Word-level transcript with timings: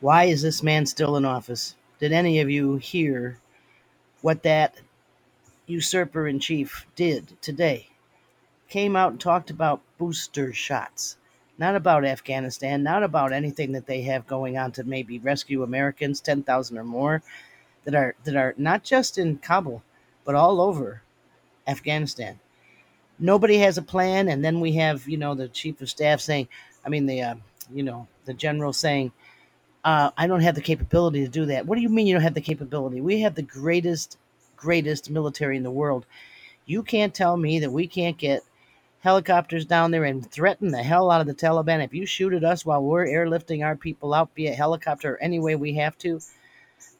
Why 0.00 0.24
is 0.24 0.40
this 0.40 0.62
man 0.62 0.86
still 0.86 1.16
in 1.16 1.26
office? 1.26 1.74
Did 1.98 2.12
any 2.12 2.40
of 2.40 2.48
you 2.48 2.76
hear 2.76 3.38
what 4.22 4.42
that 4.44 4.76
usurper 5.66 6.26
in 6.26 6.40
chief 6.40 6.86
did 6.96 7.40
today? 7.42 7.88
Came 8.70 8.96
out 8.96 9.12
and 9.12 9.20
talked 9.20 9.50
about 9.50 9.82
booster 9.98 10.54
shots, 10.54 11.18
not 11.58 11.76
about 11.76 12.06
Afghanistan, 12.06 12.82
not 12.82 13.02
about 13.02 13.32
anything 13.32 13.72
that 13.72 13.86
they 13.86 14.00
have 14.02 14.26
going 14.26 14.56
on 14.56 14.72
to 14.72 14.84
maybe 14.84 15.18
rescue 15.18 15.62
Americans, 15.62 16.22
10,000 16.22 16.78
or 16.78 16.84
more 16.84 17.22
that 17.84 17.94
are 17.94 18.14
that 18.24 18.36
are 18.36 18.54
not 18.56 18.82
just 18.82 19.18
in 19.18 19.36
Kabul, 19.36 19.82
but 20.24 20.34
all 20.34 20.62
over 20.62 21.02
Afghanistan. 21.66 22.40
Nobody 23.18 23.58
has 23.58 23.76
a 23.76 23.82
plan, 23.82 24.28
and 24.28 24.42
then 24.42 24.60
we 24.60 24.72
have 24.72 25.06
you 25.06 25.18
know 25.18 25.34
the 25.34 25.48
chief 25.48 25.82
of 25.82 25.90
staff 25.90 26.20
saying, 26.20 26.48
I 26.86 26.88
mean 26.88 27.04
the 27.04 27.20
uh, 27.20 27.34
you 27.70 27.82
know 27.82 28.08
the 28.24 28.32
general 28.32 28.72
saying, 28.72 29.12
uh, 29.84 30.10
I 30.16 30.26
don't 30.26 30.42
have 30.42 30.54
the 30.54 30.60
capability 30.60 31.24
to 31.24 31.30
do 31.30 31.46
that. 31.46 31.66
What 31.66 31.76
do 31.76 31.82
you 31.82 31.88
mean 31.88 32.06
you 32.06 32.14
don't 32.14 32.22
have 32.22 32.34
the 32.34 32.40
capability? 32.40 33.00
We 33.00 33.20
have 33.20 33.34
the 33.34 33.42
greatest 33.42 34.18
greatest 34.56 35.10
military 35.10 35.56
in 35.56 35.62
the 35.62 35.70
world. 35.70 36.04
You 36.66 36.82
can't 36.82 37.14
tell 37.14 37.36
me 37.36 37.60
that 37.60 37.72
we 37.72 37.86
can't 37.86 38.18
get 38.18 38.42
helicopters 39.00 39.64
down 39.64 39.90
there 39.90 40.04
and 40.04 40.30
threaten 40.30 40.68
the 40.68 40.82
hell 40.82 41.10
out 41.10 41.22
of 41.22 41.26
the 41.26 41.34
Taliban. 41.34 41.82
If 41.82 41.94
you 41.94 42.04
shoot 42.04 42.34
at 42.34 42.44
us 42.44 42.66
while 42.66 42.82
we're 42.82 43.06
airlifting 43.06 43.64
our 43.64 43.74
people 43.74 44.12
out 44.12 44.30
via 44.36 44.52
helicopter 44.52 45.14
or 45.14 45.22
any 45.22 45.40
way 45.40 45.56
we 45.56 45.74
have 45.74 45.96
to, 45.98 46.20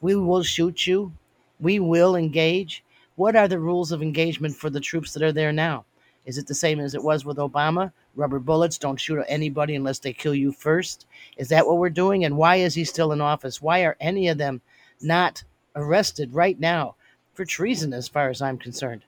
we 0.01 0.15
will 0.15 0.41
shoot 0.41 0.87
you. 0.87 1.13
We 1.59 1.79
will 1.79 2.15
engage. 2.15 2.83
What 3.15 3.35
are 3.35 3.47
the 3.47 3.59
rules 3.59 3.91
of 3.91 4.01
engagement 4.01 4.55
for 4.55 4.71
the 4.71 4.79
troops 4.79 5.13
that 5.13 5.21
are 5.21 5.31
there 5.31 5.53
now? 5.53 5.85
Is 6.25 6.37
it 6.37 6.47
the 6.47 6.53
same 6.53 6.79
as 6.79 6.93
it 6.93 7.03
was 7.03 7.25
with 7.25 7.37
Obama? 7.37 7.91
Rubber 8.15 8.39
bullets, 8.39 8.77
don't 8.77 8.99
shoot 8.99 9.23
anybody 9.27 9.75
unless 9.75 9.99
they 9.99 10.13
kill 10.13 10.35
you 10.35 10.51
first. 10.51 11.05
Is 11.37 11.49
that 11.49 11.65
what 11.65 11.77
we're 11.77 11.89
doing? 11.89 12.23
And 12.23 12.37
why 12.37 12.57
is 12.57 12.75
he 12.75 12.83
still 12.83 13.11
in 13.11 13.21
office? 13.21 13.61
Why 13.61 13.83
are 13.83 13.97
any 13.99 14.27
of 14.27 14.37
them 14.37 14.61
not 15.01 15.43
arrested 15.75 16.33
right 16.33 16.59
now 16.59 16.95
for 17.33 17.45
treason, 17.45 17.93
as 17.93 18.07
far 18.07 18.29
as 18.29 18.41
I'm 18.41 18.57
concerned? 18.57 19.03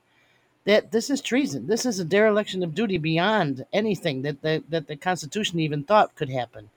That 0.64 0.90
this 0.92 1.10
is 1.10 1.20
treason. 1.20 1.66
This 1.66 1.86
is 1.86 2.00
a 2.00 2.04
dereliction 2.04 2.62
of 2.62 2.74
duty 2.74 2.98
beyond 2.98 3.66
anything 3.72 4.22
that 4.22 4.42
the, 4.42 4.64
that 4.70 4.88
the 4.88 4.96
Constitution 4.96 5.60
even 5.60 5.84
thought 5.84 6.16
could 6.16 6.30
happen. 6.30 6.70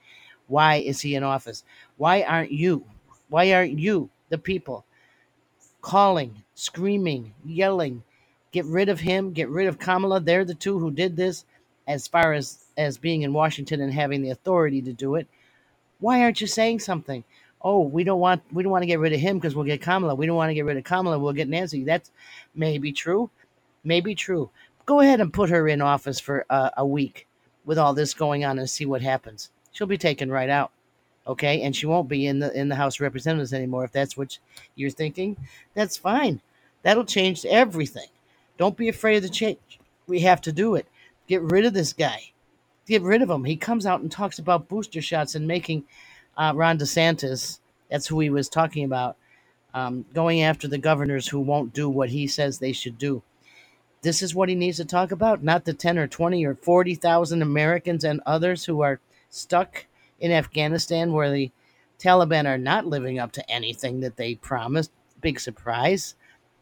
Why 0.48 0.76
is 0.76 1.02
he 1.02 1.16
in 1.16 1.24
office? 1.24 1.64
Why 1.96 2.22
aren't 2.22 2.52
you? 2.52 2.86
Why 3.30 3.52
aren't 3.54 3.80
you, 3.80 4.10
the 4.30 4.38
people, 4.38 4.86
calling, 5.82 6.44
screaming, 6.54 7.34
yelling, 7.46 8.04
get 8.58 8.66
rid 8.66 8.90
of 8.90 9.00
him, 9.00 9.34
get 9.34 9.50
rid 9.50 9.68
of 9.68 9.80
Kamala? 9.80 10.20
They're 10.20 10.46
the 10.46 10.56
two 10.56 10.80
who 10.80 10.92
did 10.92 11.16
this 11.16 11.46
as 11.88 12.08
far 12.08 12.34
as 12.34 12.66
as 12.78 12.98
being 12.98 13.22
in 13.22 13.34
Washington 13.34 13.82
and 13.82 13.94
having 13.94 14.22
the 14.22 14.32
authority 14.32 14.82
to 14.82 14.94
do 14.94 15.16
it. 15.16 15.28
Why 16.00 16.22
aren't 16.22 16.42
you 16.42 16.48
saying 16.48 16.80
something? 16.80 17.24
Oh, 17.62 17.82
we 17.82 18.04
don't 18.04 18.20
want 18.20 18.42
we 18.52 18.64
don't 18.64 18.72
want 18.72 18.84
to 18.84 18.88
get 18.88 19.00
rid 19.00 19.14
of 19.14 19.20
him 19.20 19.38
because 19.38 19.56
we'll 19.56 19.66
get 19.66 19.82
Kamala. 19.82 20.16
We 20.16 20.26
don't 20.26 20.36
want 20.36 20.50
to 20.50 20.56
get 20.56 20.66
rid 20.66 20.78
of 20.78 20.84
Kamala. 20.84 21.20
We'll 21.20 21.34
get 21.34 21.50
Nancy. 21.50 21.84
That's 21.84 22.12
maybe 22.56 22.92
true, 22.92 23.30
maybe 23.84 24.16
true. 24.16 24.50
Go 24.86 25.02
ahead 25.02 25.22
and 25.22 25.34
put 25.34 25.50
her 25.50 25.68
in 25.68 25.82
office 25.82 26.20
for 26.20 26.46
uh, 26.50 26.70
a 26.78 26.86
week 26.86 27.28
with 27.66 27.78
all 27.78 27.94
this 27.94 28.14
going 28.14 28.46
on 28.46 28.58
and 28.58 28.70
see 28.70 28.86
what 28.86 29.02
happens. 29.02 29.50
She'll 29.72 29.88
be 29.88 29.98
taken 29.98 30.32
right 30.32 30.50
out 30.50 30.72
okay 31.28 31.62
and 31.62 31.76
she 31.76 31.86
won't 31.86 32.08
be 32.08 32.26
in 32.26 32.40
the 32.40 32.58
in 32.58 32.70
the 32.70 32.76
house 32.76 32.96
of 32.96 33.02
representatives 33.02 33.54
anymore 33.54 33.84
if 33.84 33.92
that's 33.92 34.16
what 34.16 34.38
you're 34.76 34.90
thinking 34.90 35.36
that's 35.74 35.98
fine 35.98 36.42
that'll 36.84 37.06
change 37.06 37.46
everything 37.46 38.08
don't 38.58 38.78
be 38.78 38.90
afraid 38.90 39.18
of 39.18 39.24
the 39.24 39.30
change 39.30 39.80
we 40.08 40.22
have 40.22 40.42
to 40.42 40.52
do 40.52 40.76
it 40.76 40.88
get 41.28 41.42
rid 41.42 41.66
of 41.66 41.74
this 41.74 41.94
guy 41.94 42.32
get 42.88 43.02
rid 43.02 43.22
of 43.22 43.30
him 43.30 43.44
he 43.44 43.56
comes 43.56 43.86
out 43.86 44.02
and 44.02 44.12
talks 44.12 44.40
about 44.40 44.68
booster 44.68 45.02
shots 45.02 45.36
and 45.36 45.48
making 45.48 45.84
uh, 46.38 46.54
ron 46.56 46.78
desantis 46.78 47.60
that's 47.90 48.08
who 48.08 48.20
he 48.20 48.30
was 48.30 48.50
talking 48.50 48.84
about 48.84 49.16
um, 49.74 50.06
going 50.14 50.42
after 50.42 50.68
the 50.68 50.78
governors 50.78 51.28
who 51.28 51.40
won't 51.40 51.74
do 51.74 51.90
what 51.90 52.10
he 52.10 52.28
says 52.28 52.58
they 52.58 52.74
should 52.74 52.98
do 52.98 53.22
this 54.02 54.22
is 54.22 54.36
what 54.36 54.50
he 54.50 54.56
needs 54.56 54.78
to 54.78 54.86
talk 54.86 55.12
about, 55.12 55.44
not 55.44 55.66
the 55.66 55.74
10 55.74 55.98
or 55.98 56.08
20 56.08 56.46
or 56.46 56.56
40,000 56.56 57.42
Americans 57.42 58.04
and 58.04 58.22
others 58.26 58.66
who 58.66 58.82
are 58.82 59.00
stuck 59.30 59.86
in 60.20 60.32
Afghanistan 60.32 61.12
where 61.12 61.32
the 61.32 61.52
Taliban 62.00 62.46
are 62.46 62.58
not 62.58 62.86
living 62.86 63.18
up 63.20 63.32
to 63.34 63.52
anything 63.52 64.02
that 64.02 64.18
they 64.18 64.36
promised. 64.36 64.92
Big 65.20 65.40
surprise. 65.40 66.16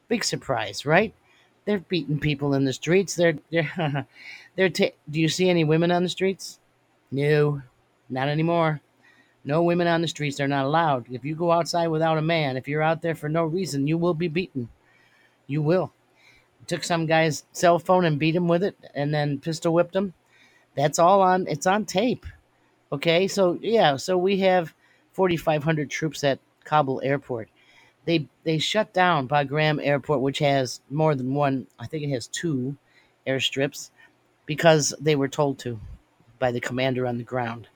Big 0.07 0.23
surprise, 0.23 0.85
right? 0.85 1.13
They're 1.65 1.79
beating 1.79 2.19
people 2.19 2.53
in 2.53 2.65
the 2.65 2.73
streets. 2.73 3.15
They're 3.15 3.37
they're 3.51 4.07
they're 4.55 4.69
ta- 4.69 4.95
do 5.09 5.19
you 5.19 5.29
see 5.29 5.49
any 5.49 5.63
women 5.63 5.91
on 5.91 6.03
the 6.03 6.09
streets? 6.09 6.59
No. 7.11 7.61
Not 8.09 8.29
anymore. 8.29 8.81
No 9.43 9.63
women 9.63 9.87
on 9.87 10.01
the 10.01 10.07
streets. 10.07 10.37
They're 10.37 10.47
not 10.47 10.65
allowed. 10.65 11.05
If 11.11 11.25
you 11.25 11.35
go 11.35 11.51
outside 11.51 11.87
without 11.87 12.17
a 12.17 12.21
man, 12.21 12.57
if 12.57 12.67
you're 12.67 12.81
out 12.81 13.01
there 13.01 13.15
for 13.15 13.29
no 13.29 13.43
reason, 13.43 13.87
you 13.87 13.97
will 13.97 14.13
be 14.13 14.27
beaten. 14.27 14.69
You 15.47 15.61
will 15.61 15.91
took 16.67 16.83
some 16.83 17.05
guy's 17.05 17.43
cell 17.51 17.79
phone 17.79 18.05
and 18.05 18.19
beat 18.19 18.35
him 18.35 18.47
with 18.47 18.63
it 18.63 18.75
and 18.93 19.13
then 19.13 19.39
pistol 19.39 19.73
whipped 19.73 19.95
him. 19.95 20.13
That's 20.75 20.99
all 20.99 21.21
on 21.21 21.47
it's 21.47 21.67
on 21.67 21.85
tape. 21.85 22.25
Okay? 22.91 23.27
So 23.27 23.57
yeah, 23.61 23.95
so 23.97 24.17
we 24.17 24.39
have 24.39 24.73
4500 25.13 25.89
troops 25.89 26.23
at 26.23 26.39
Kabul 26.63 27.01
airport. 27.03 27.49
They 28.05 28.27
they 28.43 28.57
shut 28.59 28.93
down 28.93 29.27
Bagram 29.27 29.79
airport 29.85 30.21
which 30.21 30.39
has 30.39 30.81
more 30.89 31.15
than 31.15 31.33
one, 31.33 31.67
I 31.79 31.87
think 31.87 32.03
it 32.03 32.09
has 32.11 32.27
two 32.27 32.77
airstrips 33.25 33.89
because 34.45 34.93
they 34.99 35.15
were 35.15 35.27
told 35.27 35.59
to 35.59 35.79
by 36.39 36.51
the 36.51 36.61
commander 36.61 37.07
on 37.07 37.17
the 37.17 37.23
ground. 37.23 37.67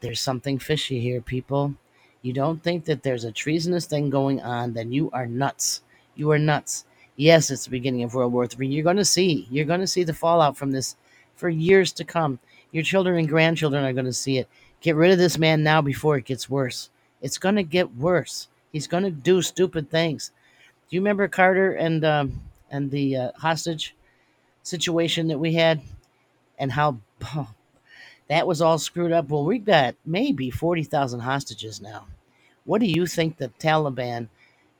There's 0.00 0.20
something 0.20 0.58
fishy 0.58 1.00
here, 1.00 1.20
people. 1.20 1.74
You 2.22 2.32
don't 2.32 2.62
think 2.62 2.84
that 2.86 3.02
there's 3.02 3.24
a 3.24 3.32
treasonous 3.32 3.86
thing 3.86 4.10
going 4.10 4.40
on, 4.40 4.72
then 4.72 4.92
you 4.92 5.10
are 5.12 5.26
nuts. 5.26 5.82
You 6.14 6.30
are 6.32 6.38
nuts. 6.38 6.84
Yes, 7.16 7.50
it's 7.50 7.64
the 7.64 7.70
beginning 7.70 8.02
of 8.02 8.14
World 8.14 8.32
War 8.32 8.46
III. 8.46 8.68
You're 8.68 8.84
going 8.84 8.96
to 8.96 9.04
see. 9.04 9.46
You're 9.50 9.66
going 9.66 9.80
to 9.80 9.86
see 9.86 10.04
the 10.04 10.14
fallout 10.14 10.56
from 10.56 10.70
this 10.70 10.96
for 11.34 11.48
years 11.48 11.92
to 11.92 12.04
come. 12.04 12.38
Your 12.72 12.82
children 12.82 13.18
and 13.18 13.28
grandchildren 13.28 13.84
are 13.84 13.92
going 13.92 14.06
to 14.06 14.12
see 14.12 14.38
it. 14.38 14.48
Get 14.80 14.96
rid 14.96 15.10
of 15.10 15.18
this 15.18 15.36
man 15.38 15.62
now 15.62 15.82
before 15.82 16.16
it 16.16 16.24
gets 16.24 16.48
worse. 16.48 16.88
It's 17.20 17.38
going 17.38 17.56
to 17.56 17.62
get 17.62 17.96
worse. 17.96 18.48
He's 18.72 18.86
going 18.86 19.04
to 19.04 19.10
do 19.10 19.42
stupid 19.42 19.90
things. 19.90 20.30
Do 20.88 20.96
you 20.96 21.00
remember 21.00 21.28
Carter 21.28 21.72
and 21.72 22.04
um, 22.04 22.40
and 22.70 22.90
the 22.90 23.16
uh, 23.16 23.32
hostage 23.36 23.94
situation 24.62 25.28
that 25.28 25.38
we 25.38 25.54
had, 25.54 25.80
and 26.58 26.72
how 26.72 26.98
that 28.28 28.46
was 28.46 28.60
all 28.60 28.78
screwed 28.78 29.12
up? 29.12 29.28
Well, 29.28 29.44
we've 29.44 29.64
got 29.64 29.94
maybe 30.04 30.50
forty 30.50 30.82
thousand 30.84 31.20
hostages 31.20 31.80
now. 31.80 32.06
What 32.64 32.80
do 32.80 32.86
you 32.86 33.06
think 33.06 33.36
the 33.36 33.48
Taliban 33.58 34.28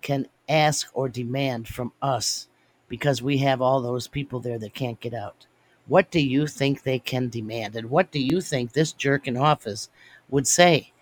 can 0.02 0.26
ask 0.48 0.88
or 0.94 1.08
demand 1.08 1.68
from 1.68 1.92
us 2.02 2.48
because 2.88 3.22
we 3.22 3.38
have 3.38 3.60
all 3.62 3.80
those 3.80 4.08
people 4.08 4.40
there 4.40 4.58
that 4.58 4.74
can't 4.74 5.00
get 5.00 5.14
out? 5.14 5.46
What 5.86 6.10
do 6.10 6.20
you 6.20 6.46
think 6.46 6.82
they 6.82 6.98
can 6.98 7.28
demand? 7.28 7.74
And 7.74 7.90
what 7.90 8.12
do 8.12 8.20
you 8.20 8.40
think 8.40 8.72
this 8.72 8.92
jerk 8.92 9.26
in 9.26 9.36
office 9.36 9.88
would 10.28 10.46
say? 10.46 10.92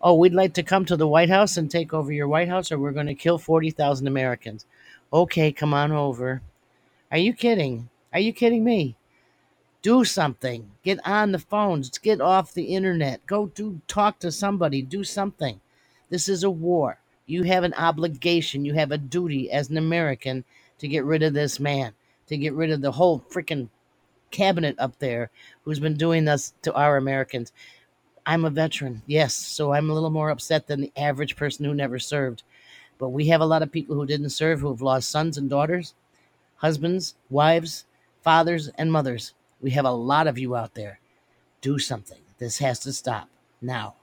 Oh, 0.00 0.14
we'd 0.14 0.32
like 0.32 0.54
to 0.54 0.62
come 0.62 0.84
to 0.84 0.96
the 0.96 1.08
White 1.08 1.28
House 1.28 1.56
and 1.56 1.68
take 1.68 1.92
over 1.92 2.12
your 2.12 2.28
White 2.28 2.48
House, 2.48 2.70
or 2.70 2.78
we're 2.78 2.92
going 2.92 3.06
to 3.06 3.14
kill 3.14 3.38
40,000 3.38 4.06
Americans. 4.06 4.64
Okay, 5.12 5.50
come 5.50 5.74
on 5.74 5.90
over. 5.90 6.40
Are 7.10 7.18
you 7.18 7.32
kidding? 7.32 7.88
Are 8.12 8.20
you 8.20 8.32
kidding 8.32 8.62
me? 8.62 8.94
Do 9.82 10.04
something. 10.04 10.70
Get 10.84 11.00
on 11.04 11.32
the 11.32 11.38
phones. 11.38 11.98
Get 11.98 12.20
off 12.20 12.54
the 12.54 12.74
internet. 12.74 13.26
Go 13.26 13.46
do 13.46 13.80
talk 13.88 14.20
to 14.20 14.30
somebody. 14.30 14.82
Do 14.82 15.02
something. 15.02 15.60
This 16.10 16.28
is 16.28 16.44
a 16.44 16.50
war. 16.50 17.00
You 17.26 17.42
have 17.44 17.64
an 17.64 17.74
obligation. 17.74 18.64
You 18.64 18.74
have 18.74 18.92
a 18.92 18.98
duty 18.98 19.50
as 19.50 19.68
an 19.68 19.78
American 19.78 20.44
to 20.78 20.86
get 20.86 21.04
rid 21.04 21.22
of 21.22 21.34
this 21.34 21.58
man, 21.58 21.92
to 22.28 22.36
get 22.36 22.54
rid 22.54 22.70
of 22.70 22.82
the 22.82 22.92
whole 22.92 23.24
freaking 23.30 23.68
cabinet 24.30 24.76
up 24.78 24.98
there 24.98 25.30
who's 25.64 25.80
been 25.80 25.96
doing 25.96 26.24
this 26.24 26.52
to 26.62 26.72
our 26.74 26.96
Americans. 26.96 27.52
I'm 28.28 28.44
a 28.44 28.50
veteran, 28.50 29.00
yes, 29.06 29.34
so 29.34 29.72
I'm 29.72 29.88
a 29.88 29.94
little 29.94 30.10
more 30.10 30.28
upset 30.28 30.66
than 30.66 30.82
the 30.82 30.92
average 30.98 31.34
person 31.34 31.64
who 31.64 31.72
never 31.72 31.98
served. 31.98 32.42
But 32.98 33.08
we 33.08 33.28
have 33.28 33.40
a 33.40 33.46
lot 33.46 33.62
of 33.62 33.72
people 33.72 33.94
who 33.94 34.04
didn't 34.04 34.28
serve 34.28 34.60
who 34.60 34.68
have 34.68 34.82
lost 34.82 35.08
sons 35.08 35.38
and 35.38 35.48
daughters, 35.48 35.94
husbands, 36.56 37.14
wives, 37.30 37.86
fathers, 38.22 38.68
and 38.76 38.92
mothers. 38.92 39.32
We 39.62 39.70
have 39.70 39.86
a 39.86 39.92
lot 39.92 40.26
of 40.26 40.36
you 40.36 40.54
out 40.54 40.74
there. 40.74 41.00
Do 41.62 41.78
something. 41.78 42.18
This 42.36 42.58
has 42.58 42.80
to 42.80 42.92
stop 42.92 43.30
now. 43.62 43.94